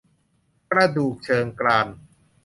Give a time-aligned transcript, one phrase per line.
[0.71, 1.87] กระดูกเชิงกราน